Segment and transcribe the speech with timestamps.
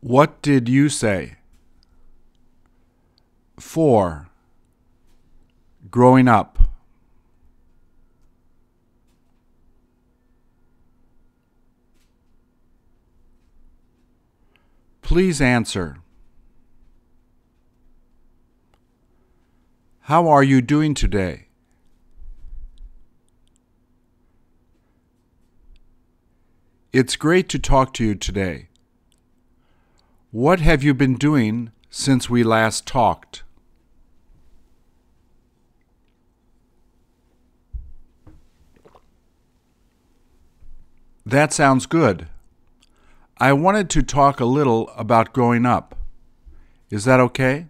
[0.00, 1.36] What did you say?
[3.58, 4.28] 4.
[5.90, 6.58] Growing up.
[15.02, 15.98] Please answer.
[20.00, 21.46] How are you doing today?
[26.92, 28.68] It's great to talk to you today.
[30.36, 33.42] What have you been doing since we last talked?
[41.24, 42.28] That sounds good.
[43.38, 45.94] I wanted to talk a little about growing up.
[46.90, 47.68] Is that okay?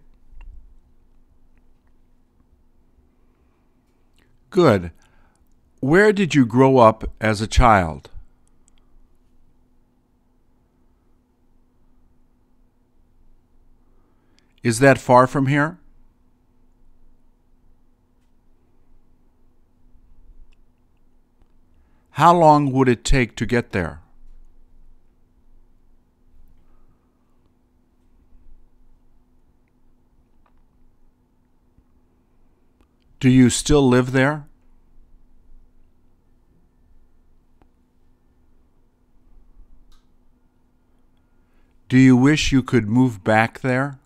[4.49, 4.91] Good.
[5.79, 8.09] Where did you grow up as a child?
[14.67, 15.77] Is that far from here?
[22.09, 24.01] How long would it take to get there?
[33.21, 34.49] Do you still live there?
[41.87, 43.99] Do you wish you could move back there?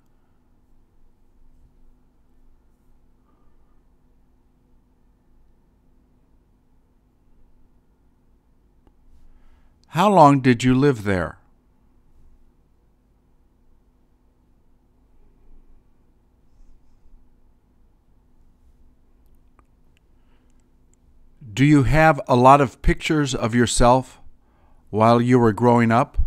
[9.92, 11.38] How long did you live there?
[21.53, 24.22] Do you have a lot of pictures of yourself
[24.92, 26.17] while you were growing up?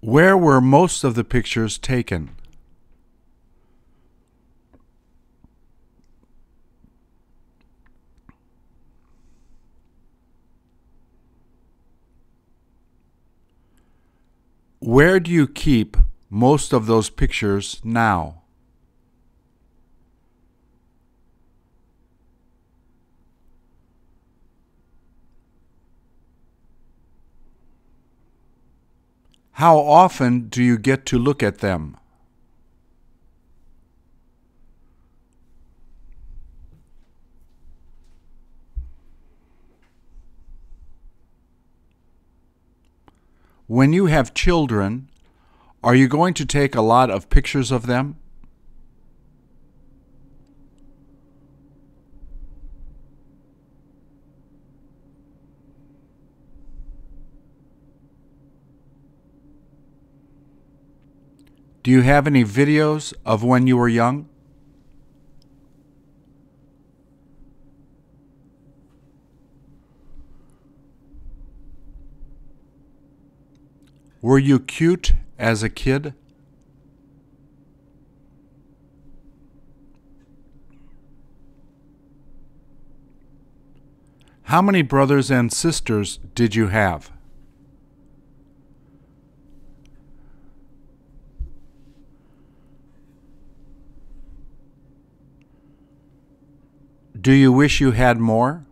[0.00, 2.37] Where were most of the pictures taken?
[14.88, 15.98] Where do you keep
[16.30, 18.40] most of those pictures now?
[29.52, 31.98] How often do you get to look at them?
[43.68, 45.10] When you have children,
[45.84, 48.16] are you going to take a lot of pictures of them?
[61.82, 64.30] Do you have any videos of when you were young?
[74.20, 76.12] Were you cute as a kid?
[84.42, 87.12] How many brothers and sisters did you have?
[97.20, 98.64] Do you wish you had more?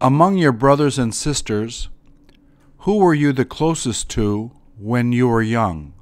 [0.00, 1.88] Among your brothers and sisters,
[2.80, 5.94] who were you the closest to when you were young?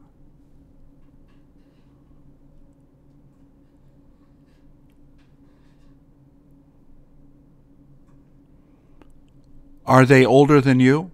[9.87, 11.13] Are they older than you?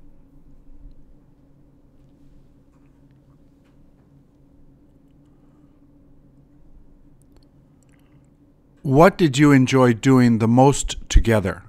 [8.82, 11.64] What did you enjoy doing the most together?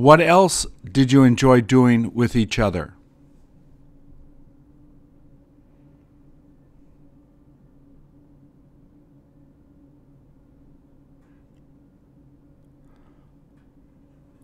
[0.00, 2.94] What else did you enjoy doing with each other?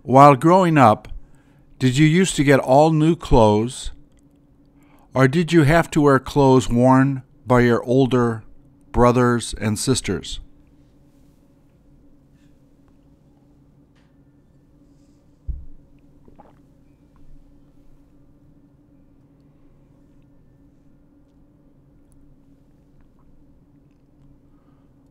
[0.02, 1.08] While growing up,
[1.78, 3.92] did you used to get all new clothes,
[5.14, 8.44] or did you have to wear clothes worn by your older
[8.92, 10.38] brothers and sisters?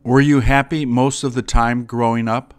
[0.06, 2.54] Were you happy most of the time growing up?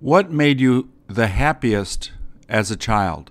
[0.00, 2.10] What made you the happiest
[2.48, 3.30] as a child?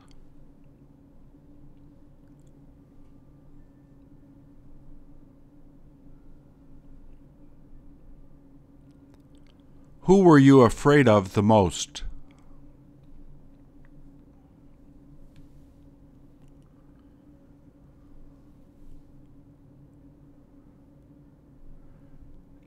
[10.04, 12.04] Who were you afraid of the most?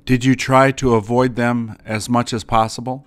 [0.07, 3.05] Did you try to avoid them as much as possible?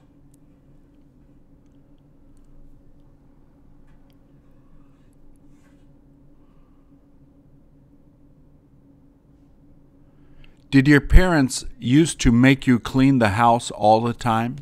[10.69, 14.57] Did your parents used to make you clean the house all the time?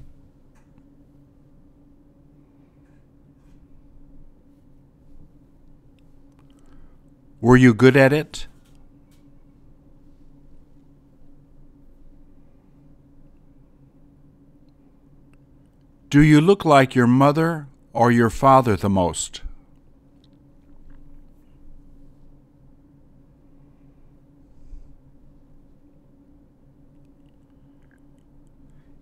[7.42, 8.46] Were you good at it?
[16.10, 19.42] Do you look like your mother or your father the most?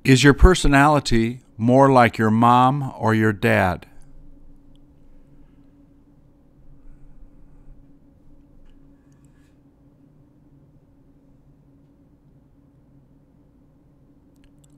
[0.03, 3.85] Is your personality more like your mom or your dad?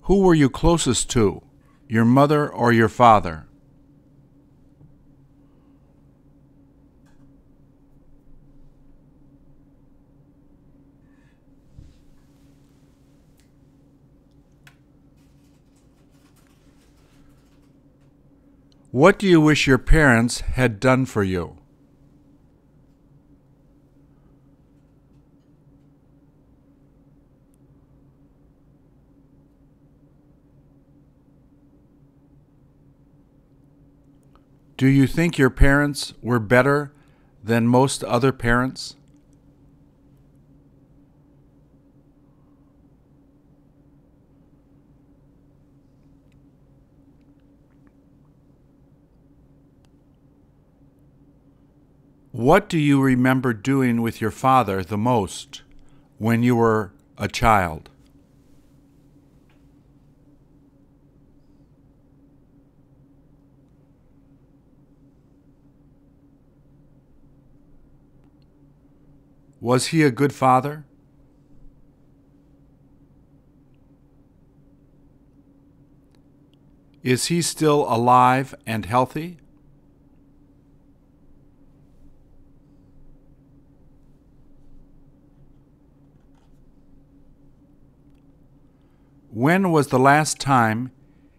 [0.04, 1.47] Who were you closest to?
[1.88, 3.48] Your mother or your father?
[18.92, 21.57] What do you wish your parents had done for you?
[34.78, 36.94] Do you think your parents were better
[37.44, 38.96] than most other parents?
[52.32, 55.64] What do you remember doing with your father the most
[56.20, 57.90] when you were a child?
[69.60, 70.86] Was he a good father?
[77.02, 79.38] Is he still alive and healthy?
[89.30, 90.92] When was the last time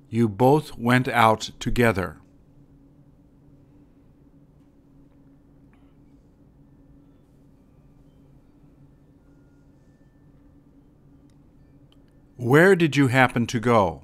[0.08, 2.18] you both went out together?
[12.38, 14.02] Where did you happen to go?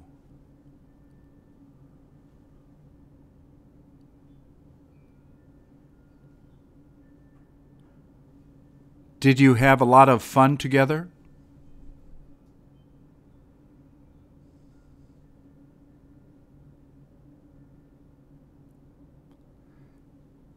[9.21, 11.07] Did you have a lot of fun together?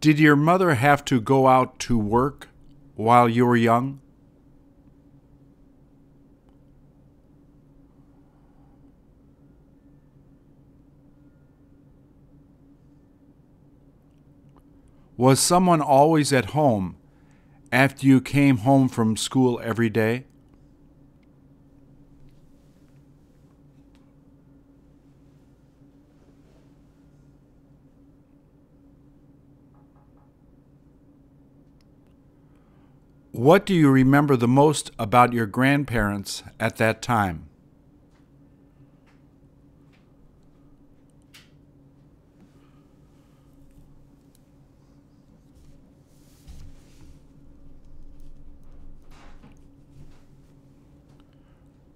[0.00, 2.48] Did your mother have to go out to work
[2.96, 4.00] while you were young?
[15.18, 16.94] Was someone always at home
[17.72, 20.26] after you came home from school every day?
[33.32, 37.47] What do you remember the most about your grandparents at that time?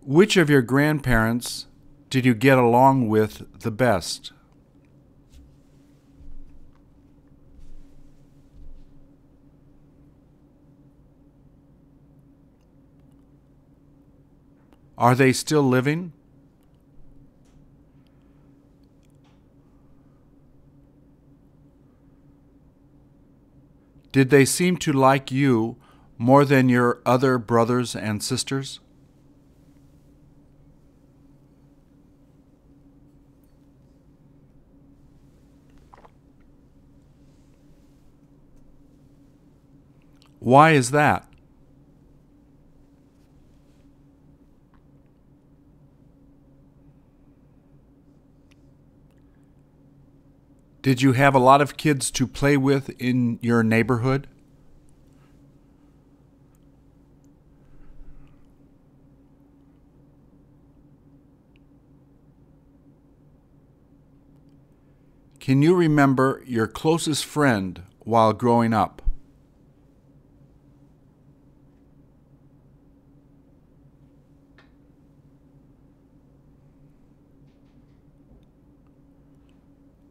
[0.05, 1.67] Which of your grandparents
[2.11, 4.33] did you get along with the best?
[14.99, 16.13] Are they still living?
[24.11, 25.77] Did they seem to like you
[26.19, 28.81] more than your other brothers and sisters?
[40.43, 41.25] Why is that?
[50.83, 54.27] Did you have a lot of kids to play with in your neighborhood?
[65.39, 69.03] Can you remember your closest friend while growing up?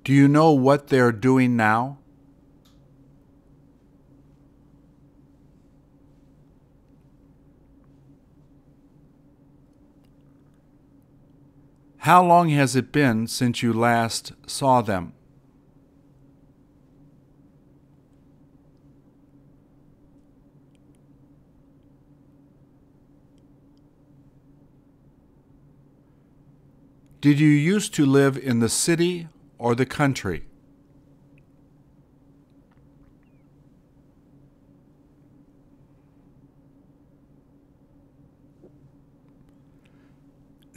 [0.04, 2.00] Do you know what they're doing now?
[12.00, 15.14] How long has it been since you last saw them?
[27.22, 29.28] Did you used to live in the city
[29.62, 30.44] or the country?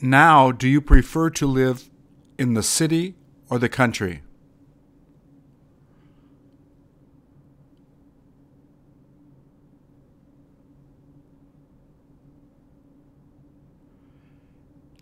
[0.03, 1.88] Now, do you prefer to live
[2.37, 3.14] in the city
[3.49, 4.21] or the country?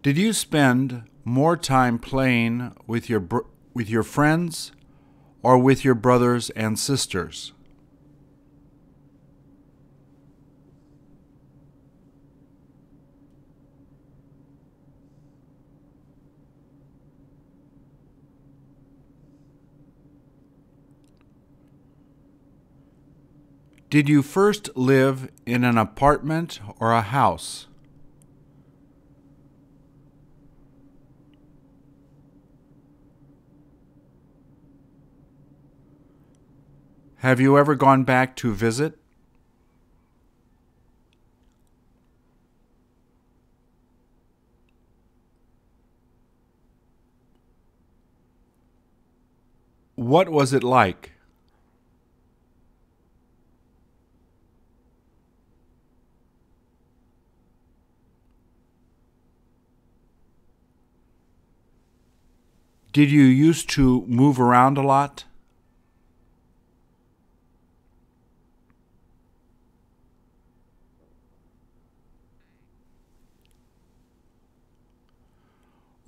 [0.03, 4.73] Did you spend more time playing with your br- with your friends
[5.43, 7.53] or with your brothers and sisters?
[23.93, 27.67] Did you first live in an apartment or a house?
[37.23, 38.99] Have you ever gone back to visit?
[49.95, 51.13] What was it like?
[62.93, 65.23] Did you used to move around a lot?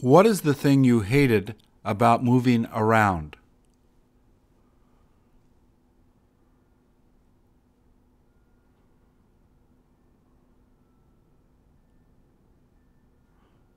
[0.05, 3.37] What is the thing you hated about moving around?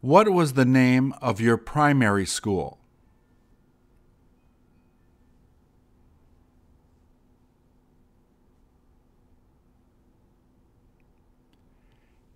[0.01, 2.77] What was the name of your primary school?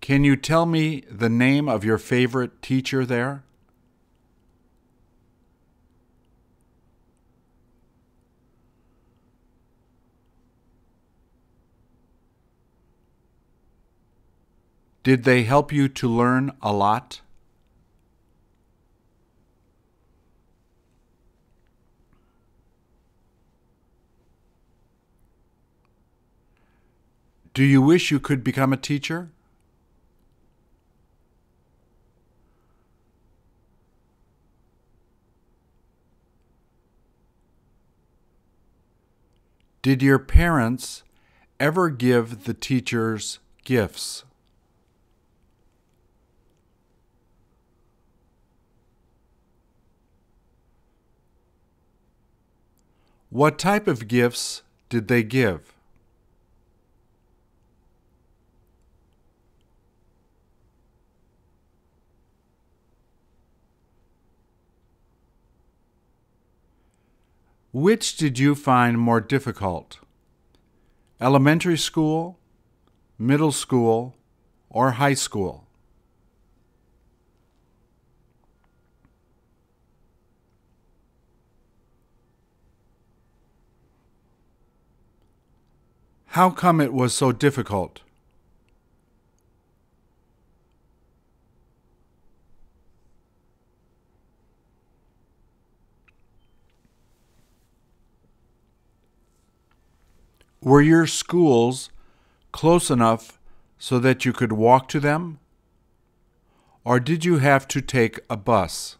[0.00, 3.44] Can you tell me the name of your favorite teacher there?
[15.02, 17.22] Did they help you to learn a lot?
[27.54, 29.30] Do you wish you could become a teacher?
[39.82, 41.02] Did your parents
[41.58, 44.24] ever give the teachers gifts?
[53.32, 54.60] What type of gifts
[54.90, 55.72] did they give?
[67.72, 70.00] Which did you find more difficult?
[71.18, 72.38] Elementary school,
[73.18, 74.14] middle school,
[74.68, 75.66] or high school?
[86.32, 88.00] How come it was so difficult?
[100.62, 101.90] Were your schools
[102.50, 103.38] close enough
[103.76, 105.38] so that you could walk to them?
[106.82, 108.96] Or did you have to take a bus?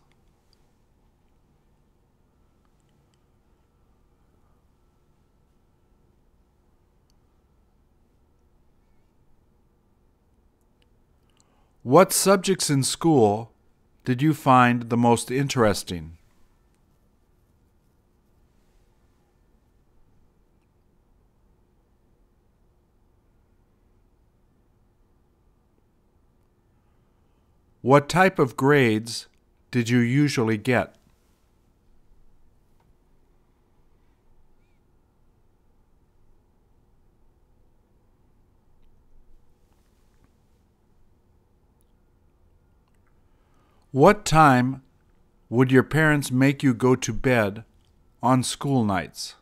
[11.82, 13.50] What subjects in school
[14.04, 16.16] did you find the most interesting?
[27.80, 29.26] What type of grades
[29.72, 31.01] did you usually get?
[43.92, 44.80] What time
[45.50, 47.62] would your parents make you go to bed
[48.22, 49.34] on school nights?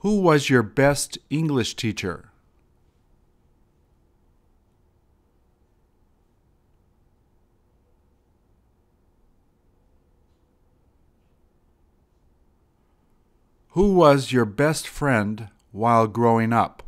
[0.00, 2.33] Who was your best English teacher?
[13.84, 16.82] Who was your best friend while growing up?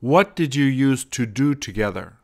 [0.00, 2.16] What did you used to do together?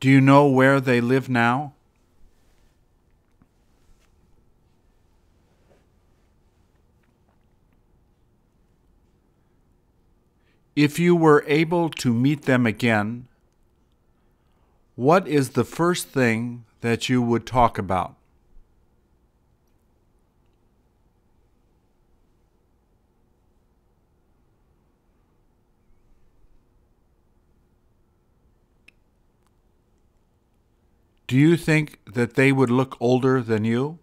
[0.00, 1.74] Do you know where they live now?
[10.78, 13.26] If you were able to meet them again,
[14.94, 18.14] what is the first thing that you would talk about?
[31.26, 33.98] Do you think that they would look older than you?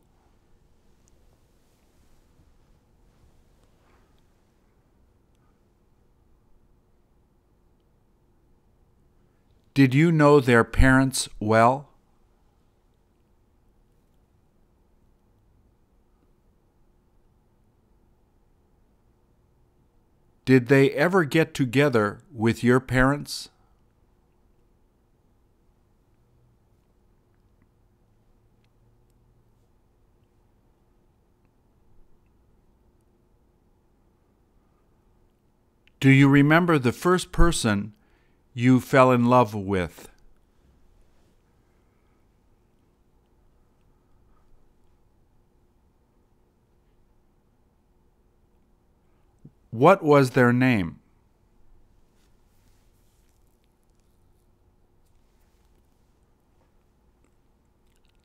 [9.76, 11.90] Did you know their parents well?
[20.46, 23.50] Did they ever get together with your parents?
[36.00, 37.92] Do you remember the first person
[38.58, 40.10] you fell in love with?
[49.72, 51.00] What was their name?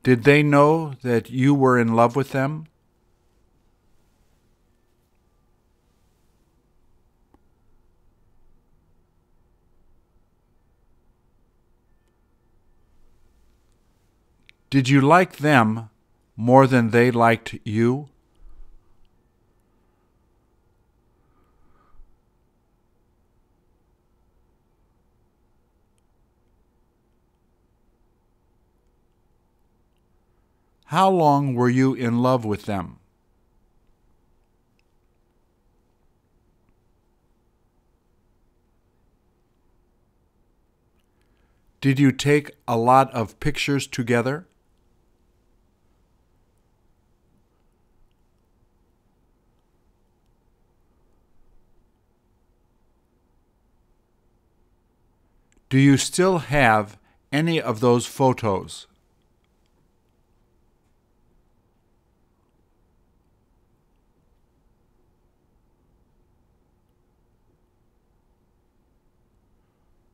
[0.05, 2.70] Did they know that you were in love with them?
[14.71, 15.91] Did you like them
[16.37, 18.09] more than they liked you?
[30.85, 33.01] How long were you in love with them?
[41.81, 44.47] Did you take a lot of pictures together?
[55.71, 56.99] Do you still have
[57.31, 58.89] any of those photos?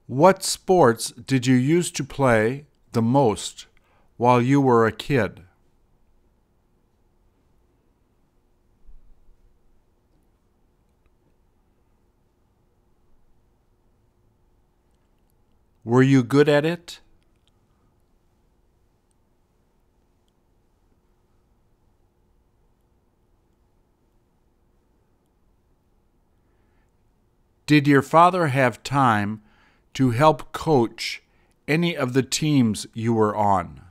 [0.07, 3.65] What sports did you used to play the most
[4.19, 5.46] while you were a kid?
[15.87, 16.99] Were you good at it?
[27.67, 29.43] Did your father have time
[29.95, 31.23] to help coach
[31.69, 33.86] any of the teams you were on?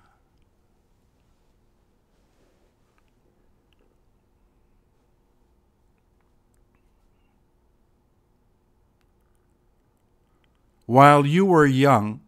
[10.86, 12.22] While you were young,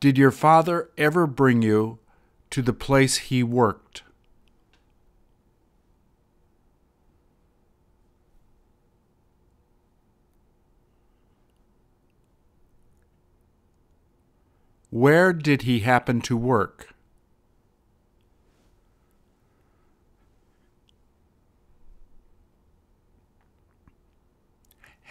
[0.00, 1.98] did your father ever bring you
[2.50, 4.02] to the place he worked?
[14.88, 16.91] Where did he happen to work?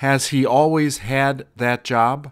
[0.01, 2.31] Has he always had that job?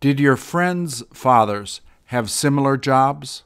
[0.00, 3.44] Did your friends' fathers have similar jobs?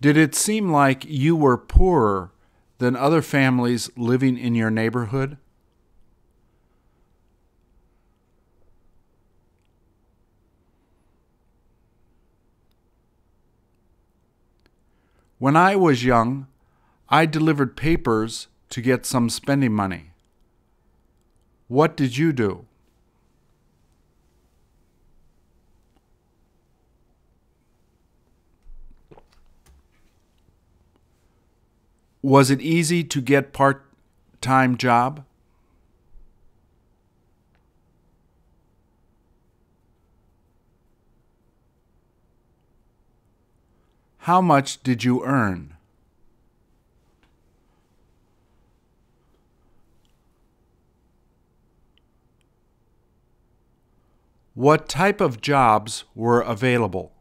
[0.00, 2.30] Did it seem like you were poorer
[2.80, 5.36] than other families living in your neighborhood?
[15.38, 16.46] When I was young,
[17.10, 20.12] I delivered papers to get some spending money.
[21.68, 22.66] What did you do?
[32.22, 35.24] Was it easy to get part-time job?
[44.24, 45.76] How much did you earn?
[54.54, 57.12] What type of jobs were available?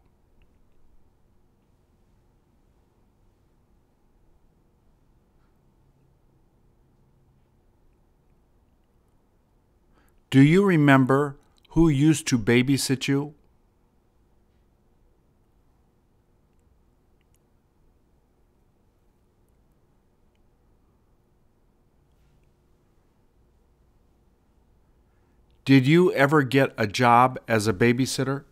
[10.29, 11.37] Do you remember
[11.69, 13.33] who used to babysit you?
[25.65, 28.43] Did you ever get a job as a babysitter?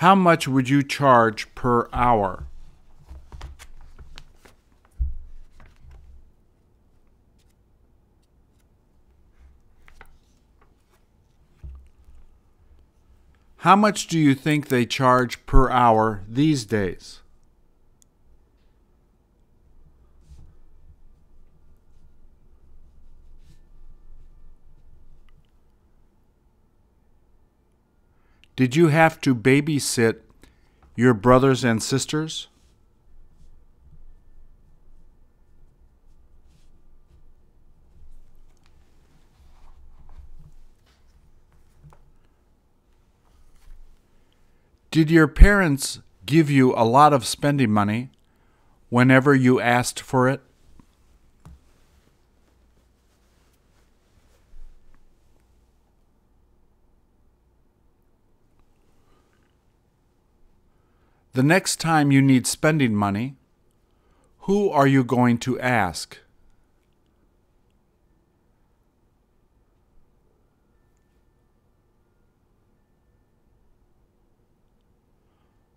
[0.00, 2.44] How much would you charge per hour?
[13.58, 17.19] How much do you think they charge per hour these days?
[28.60, 30.20] Did you have to babysit
[30.94, 32.48] your brothers and sisters?
[44.90, 48.10] Did your parents give you a lot of spending money
[48.90, 50.42] whenever you asked for it?
[61.32, 63.36] The next time you need spending money,
[64.40, 66.18] who are you going to ask?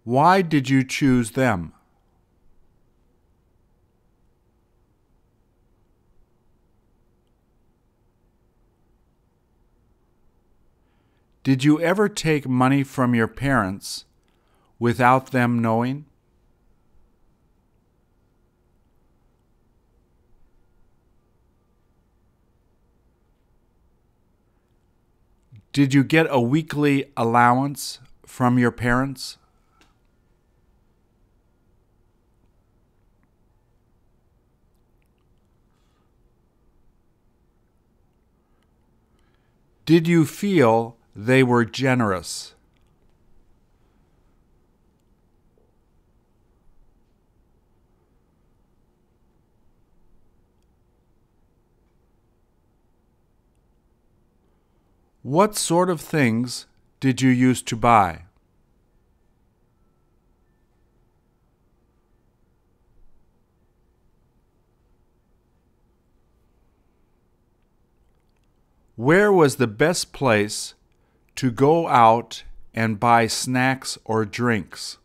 [0.04, 1.72] Why did you choose them?
[11.44, 14.06] Did you ever take money from your parents
[14.84, 16.04] without them knowing?
[25.72, 29.38] Did you get a weekly allowance from your parents?
[39.86, 42.53] Did you feel they were generous?
[55.24, 56.66] What sort of things
[57.00, 58.24] did you used to buy?
[68.98, 70.74] Where was the best place
[71.38, 74.98] to go out and buy snacks or drinks?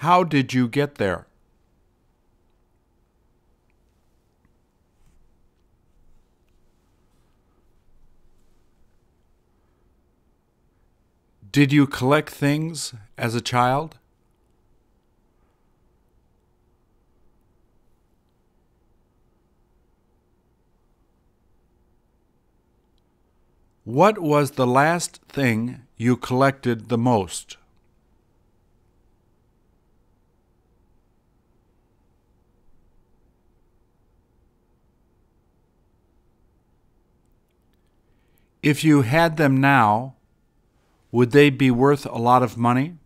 [0.00, 1.26] How did you get there?
[11.50, 13.98] Did you collect things as a child?
[23.84, 27.56] What was the last thing you collected the most?
[38.66, 40.16] If you had them now,
[41.12, 42.96] would they be worth a lot of money?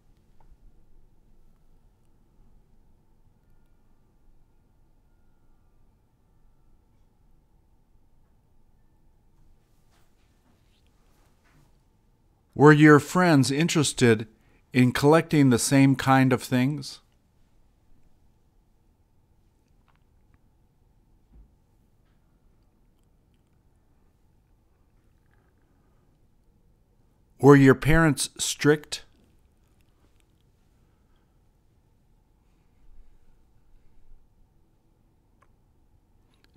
[12.55, 14.27] Were your friends interested
[14.73, 17.01] in collecting the same kind of things?
[27.41, 29.05] Were your parents strict?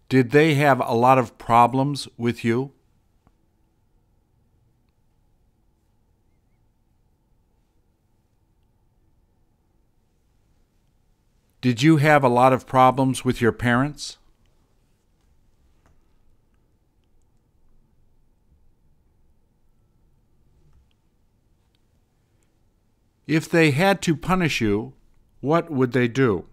[0.10, 2.74] Did they have a lot of problems with you?
[11.62, 14.18] Did you have a lot of problems with your parents?
[23.26, 24.94] If they had to punish you,
[25.40, 26.46] what would they do?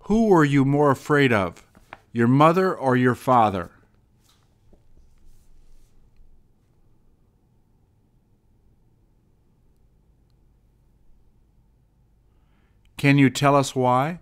[0.00, 1.66] Who were you more afraid of,
[2.12, 3.72] your mother or your father?
[12.96, 14.20] Can you tell us why?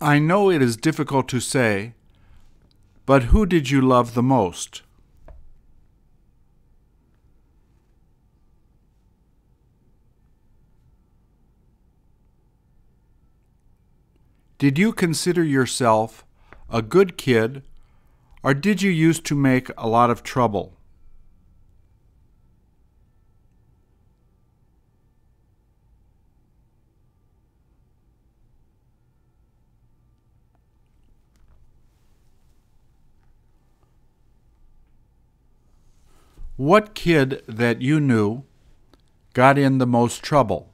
[0.00, 1.94] I know it is difficult to say,
[3.06, 4.82] but who did you love the most?
[14.58, 16.24] Did you consider yourself
[16.70, 17.62] a good kid
[18.44, 20.76] or did you used to make a lot of trouble?
[36.56, 38.44] What kid that you knew
[39.32, 40.73] got in the most trouble?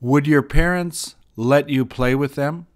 [0.00, 2.66] Would your parents let you play with them?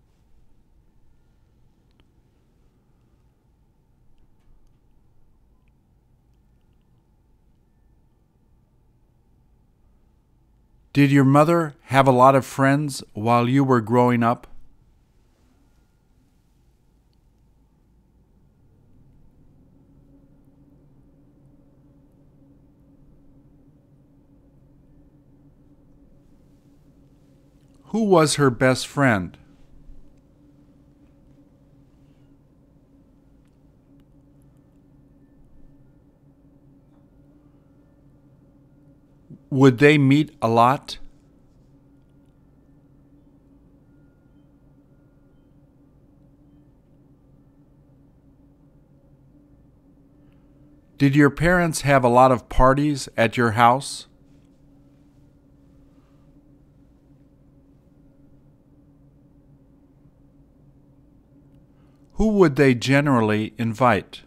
[10.92, 14.46] Did your mother have a lot of friends while you were growing up?
[27.92, 29.37] Who was her best friend?
[39.50, 40.96] Would they meet a lot?
[50.96, 54.07] Did your parents have a lot of parties at your house?
[62.22, 64.22] Who would they generally invite?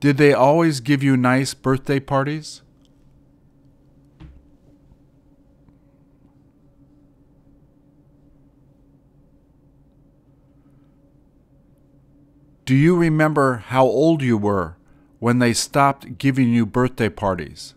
[0.00, 2.62] Did they always give you nice birthday parties?
[12.64, 14.78] Do you remember how old you were
[15.18, 17.74] when they stopped giving you birthday parties?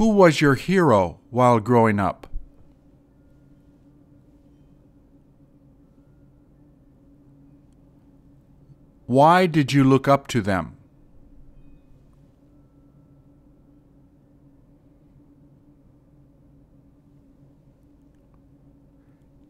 [0.00, 2.26] Who was your hero while growing up?
[9.04, 10.78] Why did you look up to them?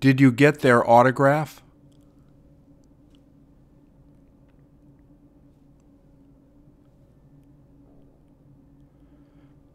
[0.00, 1.62] Did you get their autograph?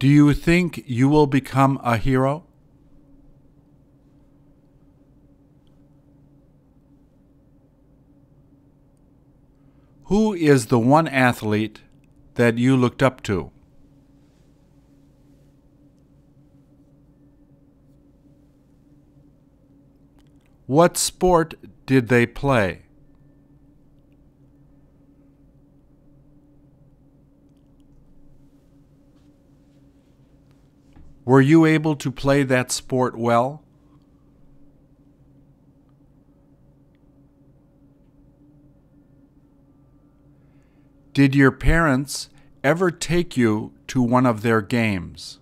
[0.05, 2.43] Do you think you will become a hero?
[10.03, 11.81] Who is the one athlete
[12.35, 13.49] that you looked up to?
[20.67, 21.55] What sport
[21.87, 22.84] did they play?
[31.25, 33.63] Were you able to play that sport well?
[41.13, 42.29] Did your parents
[42.63, 45.39] ever take you to one of their games?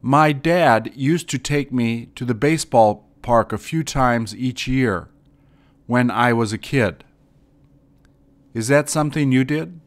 [0.00, 5.08] My dad used to take me to the baseball park a few times each year
[5.86, 7.04] when I was a kid.
[8.54, 9.80] Is that something you did?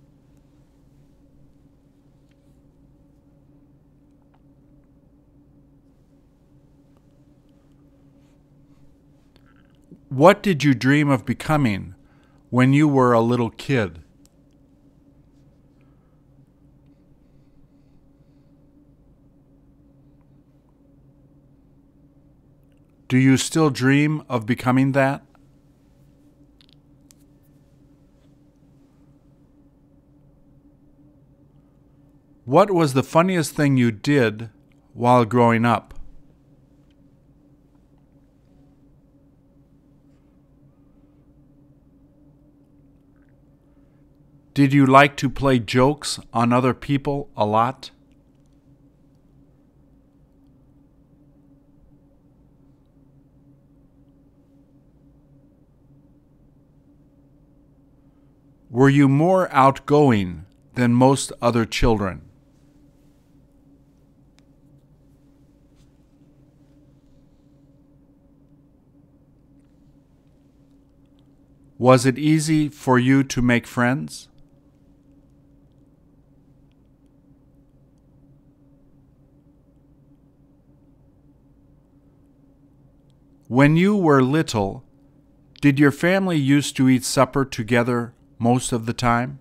[10.10, 11.94] What did you dream of becoming
[12.50, 14.00] when you were a little kid?
[23.08, 25.24] Do you still dream of becoming that?
[32.50, 34.50] What was the funniest thing you did
[34.96, 35.94] while growing up?
[44.56, 47.92] Did you like to play jokes on other people a lot?
[58.72, 62.29] Were you more outgoing than most other children?
[71.80, 74.28] Was it easy for you to make friends?
[83.48, 84.84] When you were little,
[85.62, 89.40] did your family used to eat supper together most of the time?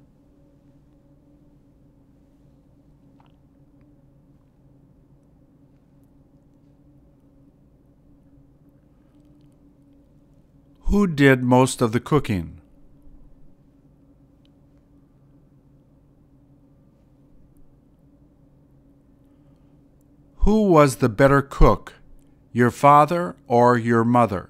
[10.89, 12.63] Who did most of the cooking?
[20.37, 21.97] Who was the better cook,
[22.53, 24.49] your father or your mother?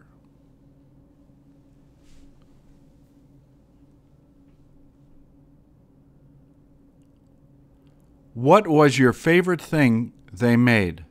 [8.35, 11.05] What was your favorite thing they made?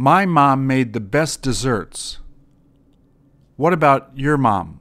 [0.00, 2.18] My mom made the best desserts.
[3.56, 4.78] What about your mom?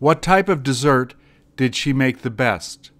[0.00, 1.14] What type of dessert
[1.54, 2.91] did she make the best?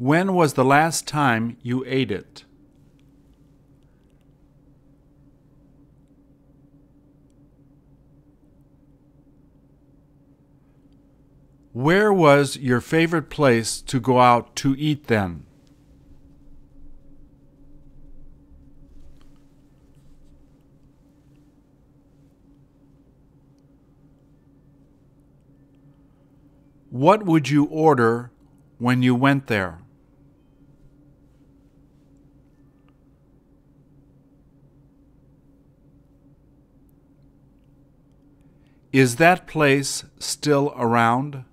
[0.00, 2.46] When was the last time you ate it?
[11.74, 15.44] Where was your favorite place to go out to eat then?
[26.88, 28.32] What would you order
[28.78, 29.82] when you went there?
[38.92, 41.44] Is that place still around?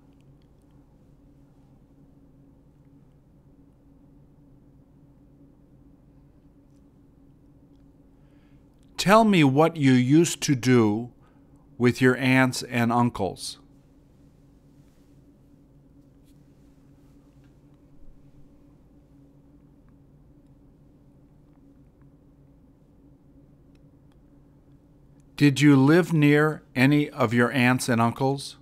[8.97, 11.11] Tell me what you used to do
[11.77, 13.59] with your aunts and uncles.
[25.38, 28.57] Did you live near any of your aunts and uncles?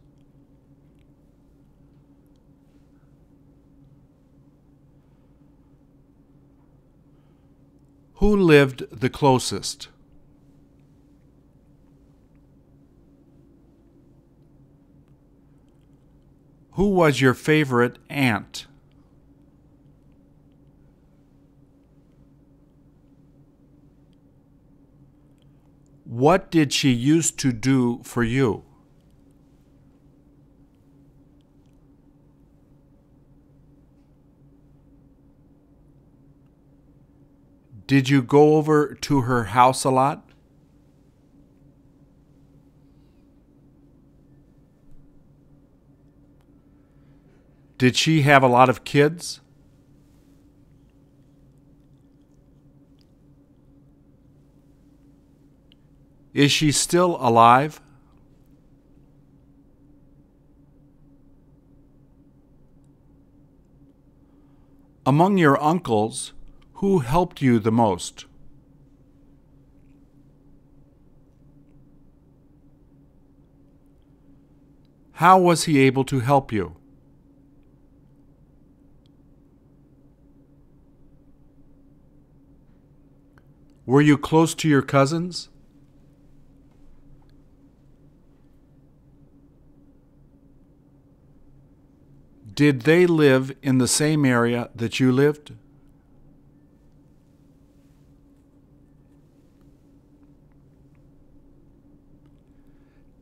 [8.15, 9.88] Who lived the closest?
[16.71, 18.67] Who was your favorite aunt?
[26.16, 28.63] What did she used to do for you?
[37.86, 40.30] Did you go over to her house a lot?
[47.78, 49.41] Did she have a lot of kids?
[56.36, 57.80] Is she still alive?
[65.06, 66.34] Among your uncles,
[66.74, 68.26] who helped you the most?
[75.14, 76.76] How was he able to help you?
[83.86, 85.48] Were you close to your cousins?
[92.56, 95.51] Did they live in the same area that you lived?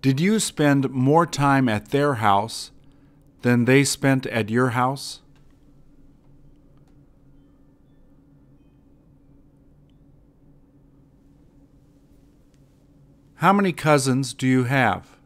[0.04, 2.70] Did you spend more time at their house
[3.42, 5.22] than they spent at your house?
[13.36, 15.18] How many cousins do you have?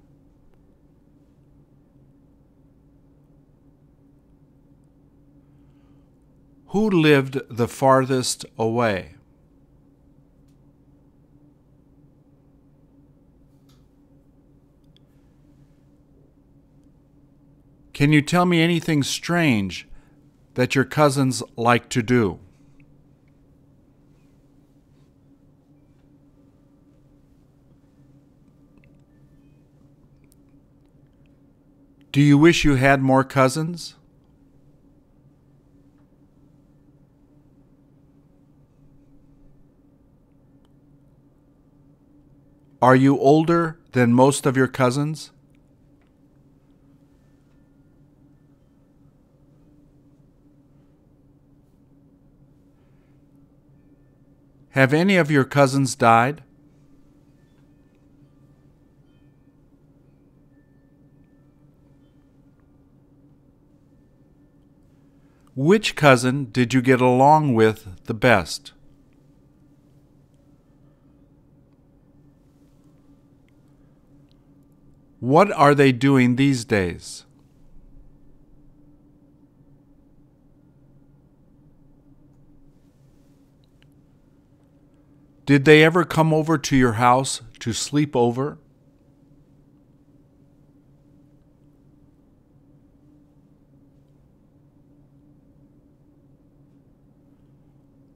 [6.71, 9.15] Who lived the farthest away?
[17.93, 19.87] Can you tell me anything strange
[20.53, 22.39] that your cousins like to do?
[32.11, 33.96] Do you wish you had more cousins?
[42.79, 45.31] Are you older than most of your cousins?
[54.71, 56.43] Have any of your cousins died?
[65.55, 68.73] Which cousin did you get along with the best?
[75.27, 77.25] What are they doing these days?
[85.45, 88.57] Did they ever come over to your house to sleep over?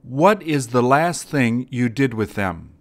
[0.02, 2.71] What is the last thing you did with them?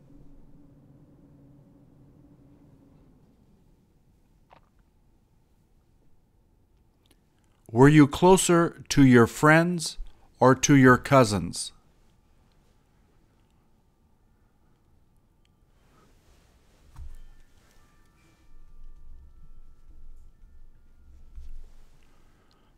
[7.71, 9.97] Were you closer to your friends
[10.41, 11.71] or to your cousins?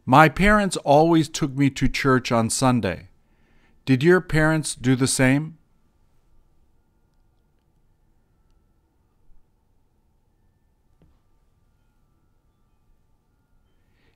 [0.05, 3.07] My parents always took me to church on Sunday.
[3.85, 5.57] Did your parents do the same?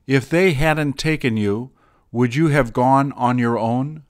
[0.08, 1.70] If they hadn't taken you,
[2.10, 4.04] would you have gone on your own?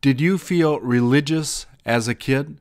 [0.00, 2.58] Did you feel religious as a kid?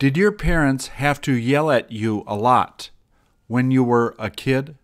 [0.00, 2.90] Did your parents have to yell at you a lot
[3.46, 4.76] when you were a kid?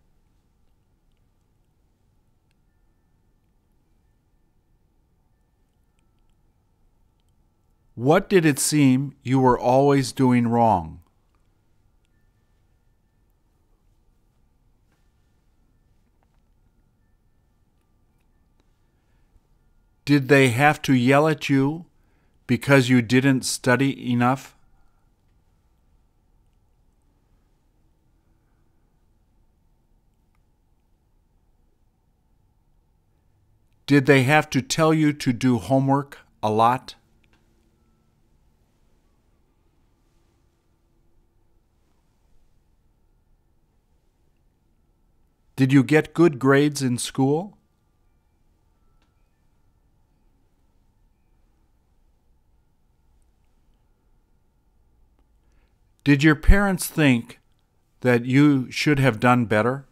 [7.99, 11.01] What did it seem you were always doing wrong?
[20.05, 21.87] Did they have to yell at you
[22.47, 24.55] because you didn't study enough?
[33.87, 36.95] Did they have to tell you to do homework a lot?
[45.59, 47.59] Did you get good grades in school?
[56.05, 57.41] Did your parents think
[58.03, 59.89] that you should have done better?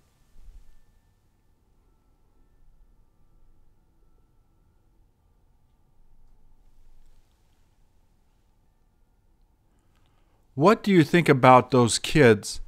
[10.55, 12.61] What do you think about those kids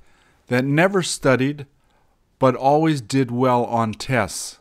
[0.49, 1.69] that never studied
[2.39, 4.59] but always did well on tests?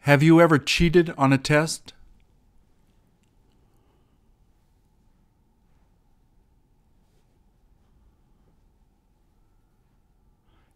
[0.00, 1.92] Have you ever cheated on a test?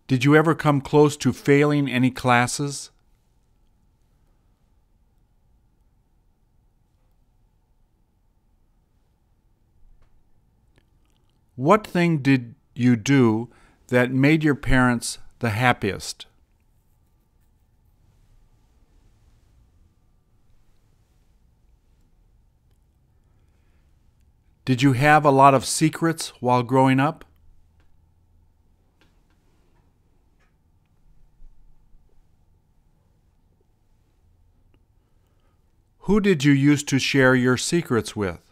[0.07, 2.92] Did you ever come close to failing any classes?
[11.63, 13.49] What thing did you do
[13.87, 16.27] that made your parents the happiest?
[24.65, 27.25] Did you have a lot of secrets while growing up?
[36.01, 38.52] Who did you used to share your secrets with?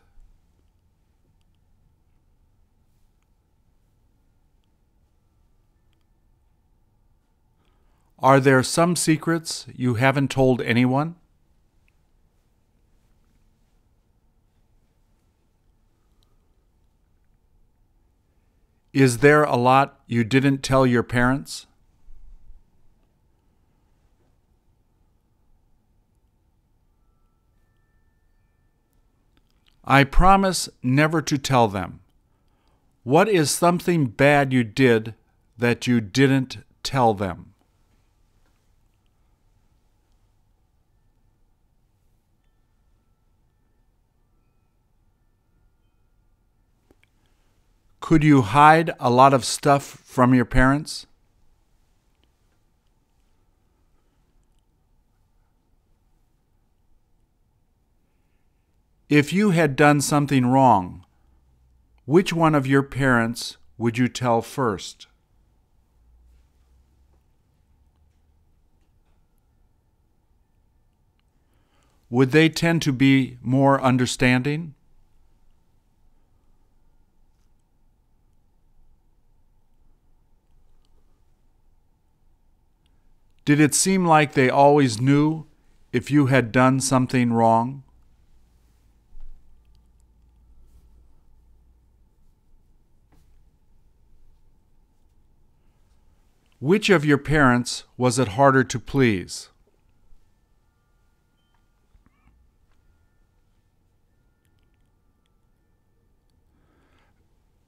[8.22, 11.16] Are there some secrets you haven't told anyone?
[18.92, 21.66] Is there a lot you didn't tell your parents?
[29.82, 32.00] I promise never to tell them.
[33.02, 35.14] What is something bad you did
[35.56, 37.49] that you didn't tell them?
[48.00, 51.06] Could you hide a lot of stuff from your parents?
[59.08, 61.04] If you had done something wrong,
[62.04, 65.06] which one of your parents would you tell first?
[72.08, 74.74] Would they tend to be more understanding?
[83.50, 85.44] Did it seem like they always knew
[85.92, 87.82] if you had done something wrong?
[96.60, 99.48] Which of your parents was it harder to please?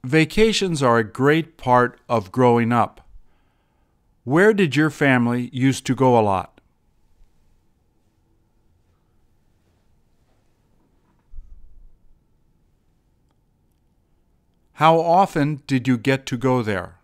[0.05, 3.02] Vacations are a great part of growing up.
[4.23, 6.61] Where did your family used to go a lot?
[14.77, 16.95] How often did you get to go there?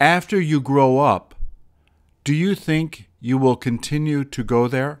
[0.00, 1.34] After you grow up,
[2.22, 5.00] do you think you will continue to go there?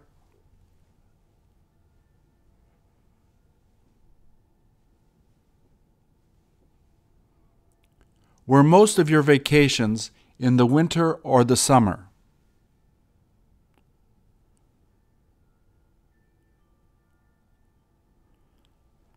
[8.48, 12.08] Were most of your vacations in the winter or the summer?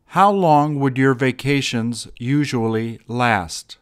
[0.08, 3.78] How long would your vacations usually last?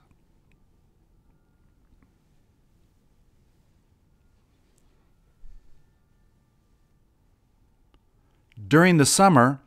[8.68, 9.62] During the summer,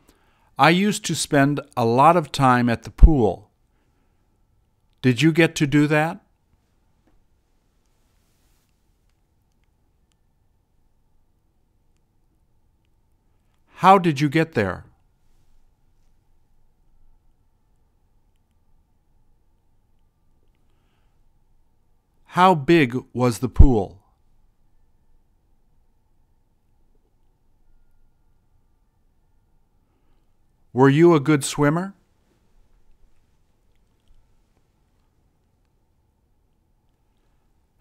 [0.57, 3.52] I used to spend a lot of time at the pool.
[5.03, 6.21] Did you get to do that?
[13.83, 14.85] How did you get there?
[22.27, 24.05] How big was the pool?
[30.73, 31.95] Were you a good swimmer?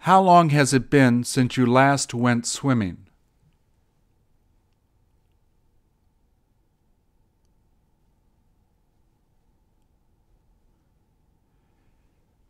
[0.06, 3.06] How long has it been since you last went swimming?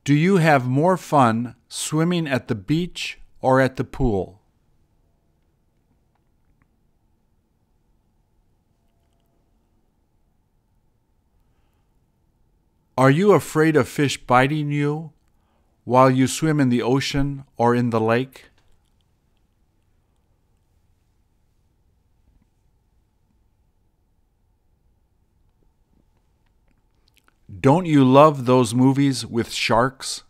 [0.06, 4.40] Do you have more fun swimming at the beach or at the pool?
[12.98, 15.12] Are you afraid of fish biting you
[15.84, 18.46] while you swim in the ocean or in the lake?
[27.60, 30.24] Don't you love those movies with sharks?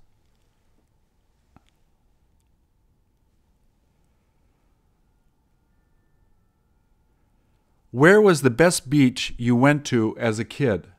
[7.91, 10.90] Where was the best beach you went to as a kid?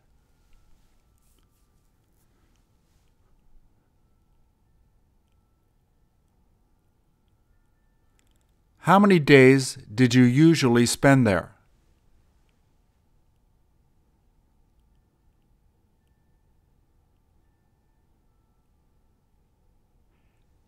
[8.86, 11.52] How many days did you usually spend there?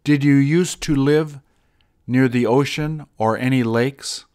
[0.04, 1.40] Did you used to live
[2.06, 4.26] near the ocean or any lakes?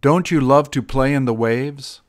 [0.00, 2.00] Don't you love to play in the waves?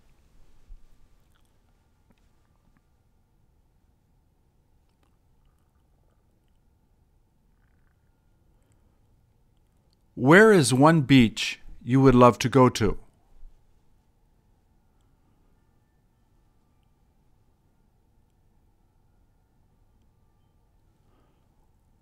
[10.19, 12.97] Where is one beach you would love to go to?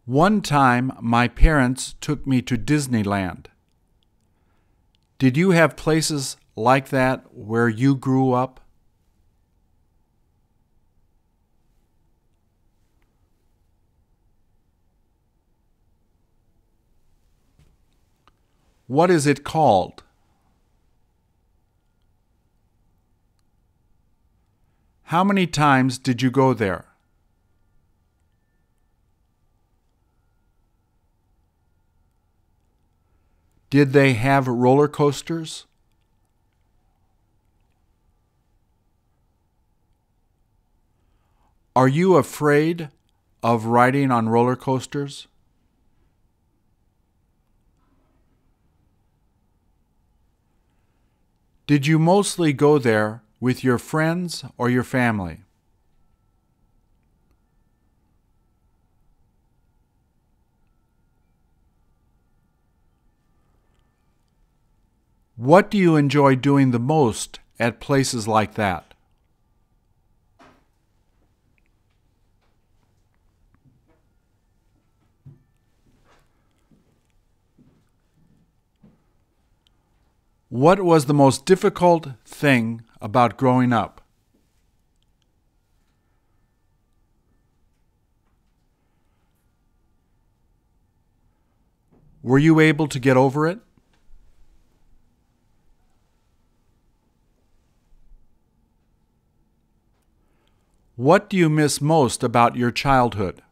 [0.06, 3.46] One time, my parents took me to Disneyland.
[5.20, 8.67] Did you have places like that where you grew up?
[18.88, 20.04] What is it called?
[25.04, 26.86] How many times did you go there?
[33.70, 35.66] Did they have roller coasters?
[41.76, 42.90] Are you afraid
[43.44, 45.28] of riding on roller coasters?
[51.68, 55.42] Did you mostly go there with your friends or your family?
[65.36, 68.87] What do you enjoy doing the most at places like that?
[80.50, 84.00] What was the most difficult thing about growing up?
[92.24, 93.60] Were you able to get over it?
[100.96, 103.44] What do you miss most about your childhood?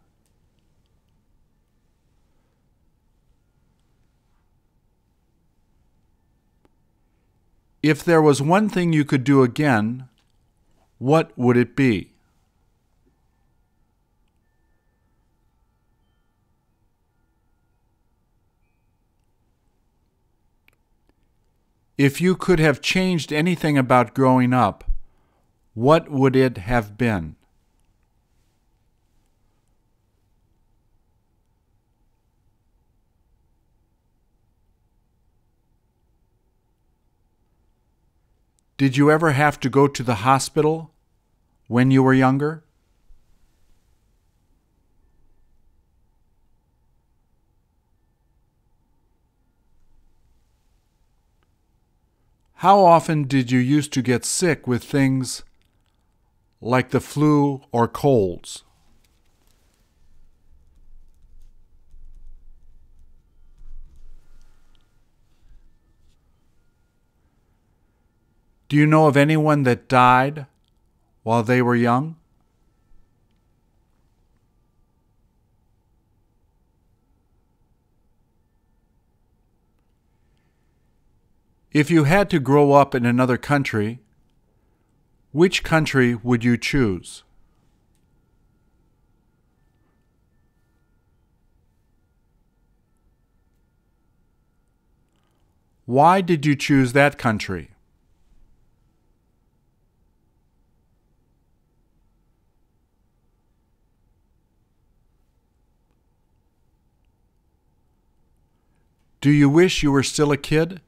[7.86, 10.10] If there was one thing you could do again,
[10.98, 12.14] what would it be?
[21.96, 24.86] If you could have changed anything about growing up,
[25.76, 27.36] what would it have been?
[38.78, 40.92] Did you ever have to go to the hospital
[41.68, 42.66] when you were younger?
[52.56, 55.44] How often did you used to get sick with things
[56.60, 58.65] like the flu or colds?
[68.68, 70.48] Do you know of anyone that died
[71.24, 72.16] while they were young?
[81.72, 84.00] If you had to grow up in another country,
[85.32, 87.24] which country would you choose?
[95.86, 97.75] Why did you choose that country?
[109.26, 110.82] Do you wish you were still a kid?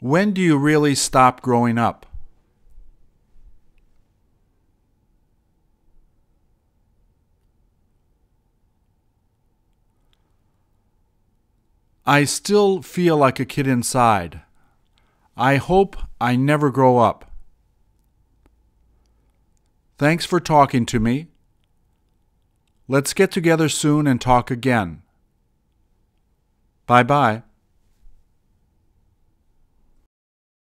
[0.00, 2.06] When do you really stop growing up?
[12.04, 14.40] I still feel like a kid inside.
[15.36, 17.25] I hope I never grow up.
[19.98, 21.28] Thanks for talking to me.
[22.86, 25.02] Let's get together soon and talk again.
[26.86, 27.42] Bye bye.